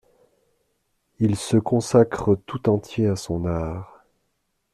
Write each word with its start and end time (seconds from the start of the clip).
Il 1.19 1.35
se 1.35 1.57
consacre 1.57 2.33
tout 2.47 2.69
entier 2.69 3.05
à 3.05 3.15
son 3.15 3.45
art. 3.45 4.03